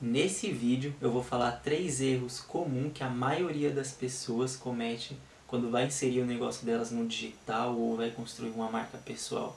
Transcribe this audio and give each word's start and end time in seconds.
Nesse 0.00 0.52
vídeo 0.52 0.94
eu 1.00 1.10
vou 1.10 1.24
falar 1.24 1.50
três 1.50 2.00
erros 2.00 2.38
comuns 2.38 2.92
que 2.94 3.02
a 3.02 3.10
maioria 3.10 3.72
das 3.72 3.90
pessoas 3.90 4.54
comete 4.54 5.18
quando 5.44 5.72
vai 5.72 5.86
inserir 5.86 6.20
o 6.20 6.24
negócio 6.24 6.64
delas 6.64 6.92
no 6.92 7.04
digital 7.04 7.76
ou 7.76 7.96
vai 7.96 8.12
construir 8.12 8.50
uma 8.50 8.70
marca 8.70 8.96
pessoal. 8.98 9.56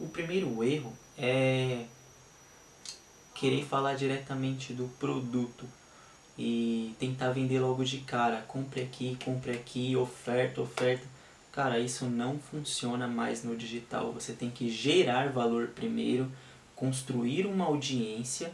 O 0.00 0.08
primeiro 0.08 0.64
erro 0.64 0.92
é 1.16 1.84
querer 3.36 3.64
falar 3.64 3.94
diretamente 3.94 4.72
do 4.72 4.88
produto 4.98 5.66
e 6.36 6.96
tentar 6.98 7.30
vender 7.30 7.60
logo 7.60 7.84
de 7.84 7.98
cara, 7.98 8.42
compre 8.48 8.80
aqui, 8.82 9.16
compre 9.24 9.52
aqui, 9.52 9.94
oferta, 9.94 10.60
oferta. 10.60 11.06
Cara, 11.52 11.78
isso 11.78 12.06
não 12.06 12.36
funciona 12.40 13.06
mais 13.06 13.44
no 13.44 13.56
digital. 13.56 14.12
Você 14.12 14.32
tem 14.32 14.50
que 14.50 14.68
gerar 14.68 15.30
valor 15.30 15.68
primeiro 15.68 16.28
construir 16.80 17.46
uma 17.46 17.66
audiência 17.66 18.50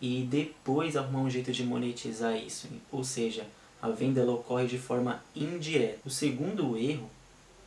e 0.00 0.22
depois 0.22 0.96
arrumar 0.96 1.22
um 1.22 1.28
jeito 1.28 1.50
de 1.50 1.64
monetizar 1.64 2.36
isso. 2.36 2.68
Ou 2.92 3.02
seja, 3.02 3.44
a 3.82 3.90
venda 3.90 4.24
ocorre 4.30 4.68
de 4.68 4.78
forma 4.78 5.20
indireta. 5.34 5.98
O 6.06 6.10
segundo 6.10 6.78
erro 6.78 7.10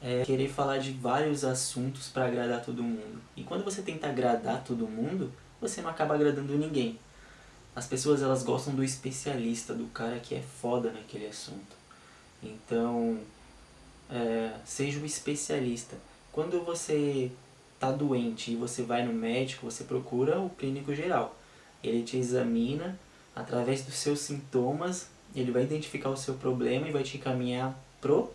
é 0.01 0.23
querer 0.23 0.49
falar 0.49 0.77
de 0.77 0.91
vários 0.91 1.43
assuntos 1.43 2.07
para 2.07 2.25
agradar 2.27 2.63
todo 2.63 2.81
mundo. 2.81 3.21
E 3.35 3.43
quando 3.43 3.65
você 3.65 3.81
tenta 3.81 4.07
agradar 4.07 4.63
todo 4.63 4.87
mundo, 4.87 5.29
você 5.59 5.81
não 5.81 5.89
acaba 5.89 6.15
agradando 6.15 6.57
ninguém. 6.57 6.97
As 7.75 7.85
pessoas 7.85 8.21
elas 8.21 8.41
gostam 8.41 8.73
do 8.73 8.83
especialista, 8.83 9.73
do 9.73 9.87
cara 9.87 10.17
que 10.19 10.33
é 10.33 10.41
foda 10.61 10.91
naquele 10.91 11.27
assunto. 11.27 11.75
Então, 12.41 13.19
é, 14.09 14.53
seja 14.63 14.99
o 14.99 15.05
especialista. 15.05 15.97
Quando 16.31 16.63
você 16.63 17.31
está 17.83 17.91
doente 17.91 18.51
e 18.51 18.55
você 18.55 18.81
vai 18.81 19.05
no 19.05 19.11
médico, 19.11 19.69
você 19.69 19.83
procura 19.83 20.39
o 20.39 20.49
clínico 20.49 20.95
geral. 20.95 21.37
Ele 21.83 22.01
te 22.03 22.15
examina, 22.15 22.97
através 23.35 23.83
dos 23.83 23.95
seus 23.95 24.19
sintomas, 24.19 25.07
ele 25.35 25.51
vai 25.51 25.63
identificar 25.63 26.09
o 26.09 26.17
seu 26.17 26.35
problema 26.35 26.87
e 26.87 26.91
vai 26.91 27.03
te 27.03 27.17
encaminhar 27.17 27.77
pro 27.99 28.31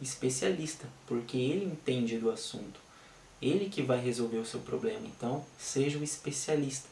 especialista, 0.00 0.86
porque 1.06 1.36
ele 1.36 1.64
entende 1.64 2.18
do 2.18 2.30
assunto. 2.30 2.78
Ele 3.42 3.68
que 3.68 3.82
vai 3.82 3.98
resolver 3.98 4.38
o 4.38 4.46
seu 4.46 4.60
problema. 4.60 5.06
Então, 5.06 5.44
seja 5.58 5.98
o 5.98 6.04
especialista, 6.04 6.88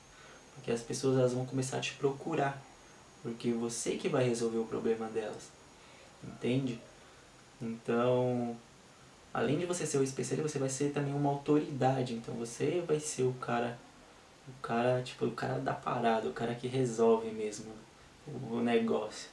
porque 0.55 0.73
as 0.73 0.81
pessoas 0.81 1.19
elas 1.19 1.33
vão 1.33 1.47
começar 1.47 1.77
a 1.77 1.81
te 1.81 1.95
procurar, 1.95 2.61
porque 3.23 3.53
você 3.53 3.93
que 3.97 4.09
vai 4.09 4.25
resolver 4.25 4.59
o 4.59 4.65
problema 4.65 5.07
delas. 5.07 5.51
Entende? 6.25 6.81
Então, 7.61 8.57
você 9.73 9.87
ser 9.87 9.99
o 9.99 10.03
especialista, 10.03 10.49
você 10.49 10.59
vai 10.59 10.69
ser 10.69 10.91
também 10.91 11.15
uma 11.15 11.31
autoridade. 11.31 12.15
Então 12.15 12.35
você 12.35 12.83
vai 12.87 13.01
ser 13.01 13.23
o 13.23 13.33
cara, 13.35 13.79
o 14.49 14.63
cara, 14.63 15.03
tipo, 15.03 15.27
o 15.27 15.31
cara 15.31 15.59
da 15.59 15.73
parada, 15.73 16.29
o 16.29 16.33
cara 16.33 16.55
que 16.55 16.67
resolve 16.67 17.31
mesmo 17.31 17.73
o 18.51 18.61
negócio. 18.61 19.31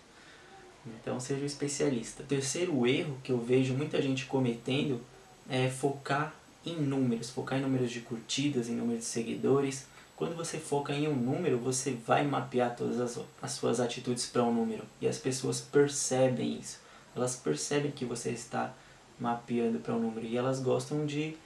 Então 0.85 1.19
seja 1.19 1.41
um 1.41 1.45
especialista. 1.45 2.23
O 2.23 2.25
terceiro 2.25 2.87
erro 2.87 3.17
que 3.23 3.31
eu 3.31 3.39
vejo 3.39 3.73
muita 3.73 4.01
gente 4.01 4.25
cometendo 4.25 5.01
é 5.49 5.69
focar 5.69 6.33
em 6.65 6.75
números, 6.75 7.29
focar 7.29 7.59
em 7.59 7.61
números 7.61 7.91
de 7.91 8.01
curtidas, 8.01 8.69
em 8.69 8.73
números 8.73 9.01
de 9.01 9.09
seguidores. 9.09 9.87
Quando 10.15 10.35
você 10.35 10.57
foca 10.57 10.93
em 10.93 11.07
um 11.07 11.15
número, 11.15 11.57
você 11.57 11.91
vai 11.91 12.25
mapear 12.25 12.75
todas 12.75 12.99
as, 12.99 13.19
as 13.41 13.51
suas 13.51 13.79
atitudes 13.79 14.25
para 14.25 14.43
um 14.43 14.53
número. 14.53 14.83
E 15.01 15.07
as 15.07 15.17
pessoas 15.17 15.61
percebem 15.61 16.59
isso. 16.59 16.79
Elas 17.15 17.35
percebem 17.35 17.91
que 17.91 18.05
você 18.05 18.31
está 18.31 18.73
mapeando 19.20 19.80
para 19.80 19.94
um 19.94 20.00
número 20.00 20.25
e 20.25 20.38
elas 20.38 20.59
gostam 20.59 21.06
de 21.06 21.38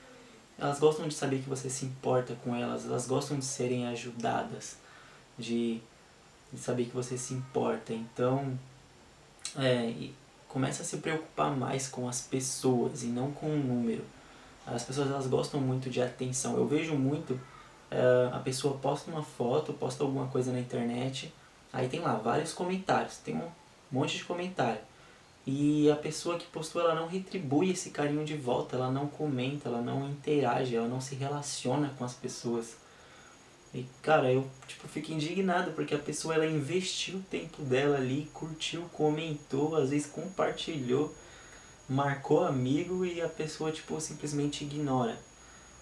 elas 0.57 0.79
gostam 0.79 1.07
de 1.07 1.13
saber 1.13 1.39
que 1.39 1.49
você 1.49 1.69
se 1.69 1.85
importa 1.85 2.35
com 2.43 2.55
elas, 2.55 2.85
elas 2.85 3.07
gostam 3.07 3.37
de 3.39 3.45
serem 3.45 3.87
ajudadas, 3.87 4.77
de, 5.37 5.81
de 6.51 6.59
saber 6.59 6.85
que 6.85 6.95
você 6.95 7.17
se 7.17 7.33
importa. 7.33 7.91
Então, 7.91 8.57
é, 9.57 9.93
começa 10.47 10.83
a 10.83 10.85
se 10.85 10.97
preocupar 10.97 11.55
mais 11.55 11.87
com 11.87 12.07
as 12.07 12.21
pessoas 12.21 13.03
e 13.03 13.07
não 13.07 13.31
com 13.31 13.47
o 13.47 13.57
número. 13.57 14.05
As 14.65 14.83
pessoas 14.83 15.09
elas 15.09 15.27
gostam 15.27 15.59
muito 15.59 15.89
de 15.89 16.01
atenção. 16.01 16.55
Eu 16.55 16.67
vejo 16.67 16.93
muito 16.93 17.39
é, 17.89 18.29
a 18.31 18.39
pessoa 18.39 18.77
posta 18.77 19.11
uma 19.11 19.23
foto, 19.23 19.73
posta 19.73 20.03
alguma 20.03 20.27
coisa 20.27 20.51
na 20.51 20.59
internet, 20.59 21.33
aí 21.71 21.89
tem 21.89 21.99
lá 21.99 22.15
vários 22.15 22.53
comentários, 22.53 23.17
tem 23.17 23.35
um 23.35 23.49
monte 23.91 24.17
de 24.17 24.23
comentário. 24.23 24.81
E 25.45 25.91
a 25.91 25.95
pessoa 25.95 26.39
que 26.39 26.45
postou, 26.47 26.81
ela 26.81 26.95
não 26.95 27.07
retribui 27.07 27.71
esse 27.71 27.89
carinho 27.89 28.23
de 28.23 28.35
volta, 28.35 28.77
ela 28.77 28.89
não 28.89 29.07
comenta, 29.07 29.67
ela 29.67 29.81
não 29.81 30.09
interage, 30.09 30.75
ela 30.75 30.87
não 30.87 31.01
se 31.01 31.15
relaciona 31.15 31.93
com 31.97 32.05
as 32.05 32.13
pessoas. 32.13 32.77
E 33.73 33.85
cara, 34.01 34.31
eu 34.31 34.49
tipo, 34.67 34.87
fico 34.87 35.11
indignado 35.11 35.71
porque 35.71 35.95
a 35.95 35.99
pessoa 35.99 36.35
ela 36.35 36.45
investiu 36.45 37.17
o 37.17 37.23
tempo 37.23 37.61
dela 37.63 37.97
ali, 37.97 38.29
curtiu, 38.33 38.83
comentou, 38.93 39.75
às 39.75 39.89
vezes 39.89 40.07
compartilhou, 40.07 41.13
marcou 41.89 42.45
amigo 42.45 43.03
e 43.05 43.21
a 43.21 43.27
pessoa 43.27 43.71
tipo 43.71 43.99
simplesmente 43.99 44.63
ignora. 44.63 45.17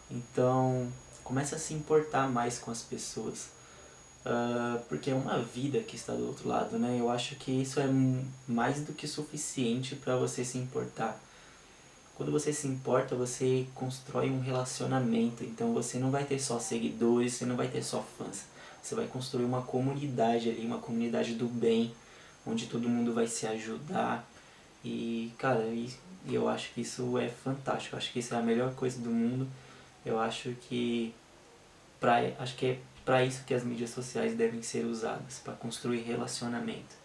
Então, 0.09 0.91
começa 1.23 1.55
a 1.55 1.59
se 1.59 1.73
importar 1.73 2.29
mais 2.29 2.57
com 2.57 2.71
as 2.71 2.81
pessoas. 2.81 3.50
Uh, 4.23 4.79
porque 4.87 5.09
é 5.09 5.15
uma 5.15 5.39
vida 5.39 5.79
que 5.79 5.95
está 5.95 6.13
do 6.13 6.27
outro 6.27 6.47
lado, 6.47 6.77
né? 6.77 6.97
Eu 6.99 7.09
acho 7.09 7.35
que 7.35 7.51
isso 7.51 7.79
é 7.79 7.87
mais 8.47 8.81
do 8.81 8.93
que 8.93 9.07
suficiente 9.07 9.95
para 9.95 10.15
você 10.15 10.45
se 10.45 10.59
importar. 10.59 11.19
Quando 12.15 12.31
você 12.31 12.53
se 12.53 12.67
importa, 12.67 13.15
você 13.15 13.65
constrói 13.73 14.29
um 14.29 14.39
relacionamento. 14.39 15.43
Então 15.43 15.73
você 15.73 15.97
não 15.97 16.11
vai 16.11 16.23
ter 16.23 16.39
só 16.39 16.59
seguidores, 16.59 17.33
você 17.33 17.45
não 17.45 17.55
vai 17.55 17.67
ter 17.67 17.81
só 17.81 18.05
fãs. 18.17 18.45
Você 18.81 18.93
vai 18.93 19.07
construir 19.07 19.43
uma 19.43 19.63
comunidade 19.63 20.49
ali, 20.49 20.65
uma 20.65 20.77
comunidade 20.77 21.33
do 21.33 21.47
bem, 21.47 21.91
onde 22.45 22.67
todo 22.67 22.88
mundo 22.88 23.13
vai 23.13 23.25
se 23.25 23.47
ajudar. 23.47 24.27
E, 24.85 25.31
cara, 25.38 25.65
e, 25.65 25.91
eu 26.27 26.47
acho 26.47 26.71
que 26.73 26.81
isso 26.81 27.17
é 27.17 27.27
fantástico. 27.27 27.95
Eu 27.95 27.97
acho 27.97 28.11
que 28.11 28.19
isso 28.19 28.35
é 28.35 28.38
a 28.38 28.41
melhor 28.41 28.73
coisa 28.75 28.99
do 28.99 29.09
mundo. 29.09 29.47
Eu 30.05 30.19
acho 30.19 30.53
que 30.69 31.13
pra, 31.99 32.17
acho 32.39 32.55
que 32.55 32.65
é 32.67 32.79
para 33.11 33.25
isso 33.25 33.44
que 33.44 33.53
as 33.53 33.66
mídias 33.66 33.89
sociais 33.89 34.35
devem 34.35 34.61
ser 34.61 34.85
usadas, 34.85 35.41
para 35.44 35.51
construir 35.51 35.99
relacionamento 35.99 36.95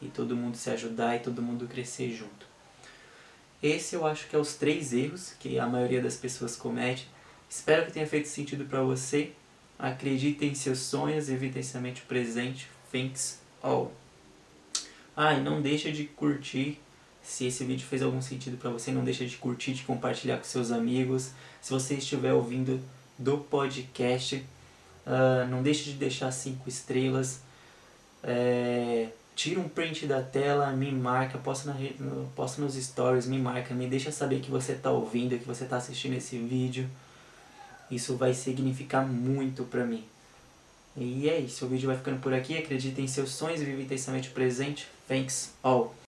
e 0.00 0.06
todo 0.06 0.36
mundo 0.36 0.56
se 0.56 0.70
ajudar 0.70 1.16
e 1.16 1.18
todo 1.18 1.42
mundo 1.42 1.66
crescer 1.66 2.12
junto. 2.12 2.46
Esse 3.60 3.96
eu 3.96 4.06
acho 4.06 4.28
que 4.28 4.36
é 4.36 4.38
os 4.38 4.54
três 4.54 4.92
erros 4.92 5.34
que 5.40 5.58
a 5.58 5.66
maioria 5.66 6.00
das 6.00 6.14
pessoas 6.14 6.54
comete. 6.54 7.08
Espero 7.50 7.86
que 7.86 7.90
tenha 7.90 8.06
feito 8.06 8.28
sentido 8.28 8.66
para 8.66 8.82
você. 8.82 9.32
Acredite 9.76 10.46
em 10.46 10.54
seus 10.54 10.78
sonhos, 10.78 11.28
evite 11.28 11.58
esse 11.58 11.76
mente 11.78 12.02
presente. 12.02 12.68
Thanks 12.92 13.40
all. 13.60 13.90
Ah, 15.16 15.34
e 15.34 15.42
não 15.42 15.60
deixa 15.60 15.90
de 15.90 16.04
curtir. 16.04 16.78
Se 17.20 17.46
esse 17.46 17.64
vídeo 17.64 17.84
fez 17.84 18.00
algum 18.00 18.22
sentido 18.22 18.56
para 18.58 18.70
você, 18.70 18.92
não 18.92 19.02
deixa 19.02 19.26
de 19.26 19.36
curtir, 19.36 19.72
de 19.72 19.82
compartilhar 19.82 20.36
com 20.36 20.44
seus 20.44 20.70
amigos. 20.70 21.32
Se 21.60 21.72
você 21.72 21.94
estiver 21.94 22.32
ouvindo 22.32 22.80
do 23.18 23.38
podcast, 23.38 24.46
Uh, 25.08 25.48
não 25.48 25.62
deixe 25.62 25.84
de 25.84 25.92
deixar 25.94 26.30
cinco 26.30 26.68
estrelas. 26.68 27.40
É, 28.22 29.08
tira 29.34 29.58
um 29.58 29.68
print 29.68 30.06
da 30.06 30.20
tela, 30.20 30.70
me 30.72 30.92
marca, 30.92 31.38
posta, 31.38 31.72
na, 31.72 31.76
posta 32.36 32.60
nos 32.60 32.74
stories, 32.74 33.26
me 33.26 33.38
marca, 33.38 33.72
me 33.72 33.86
deixa 33.86 34.12
saber 34.12 34.40
que 34.40 34.50
você 34.50 34.72
está 34.72 34.90
ouvindo, 34.90 35.38
que 35.38 35.46
você 35.46 35.64
está 35.64 35.78
assistindo 35.78 36.14
esse 36.14 36.36
vídeo. 36.36 36.86
Isso 37.90 38.16
vai 38.16 38.34
significar 38.34 39.06
muito 39.06 39.64
pra 39.64 39.84
mim. 39.84 40.04
E 40.94 41.28
é 41.30 41.38
isso, 41.38 41.64
o 41.64 41.68
vídeo 41.68 41.86
vai 41.86 41.96
ficando 41.96 42.20
por 42.20 42.34
aqui. 42.34 42.58
Acredite 42.58 43.00
em 43.00 43.06
seus 43.06 43.30
sonhos 43.30 43.62
e 43.62 43.64
vive 43.64 43.82
intensamente 43.82 44.28
o 44.28 44.32
presente. 44.32 44.88
Thanks 45.08 45.54
all. 45.62 45.97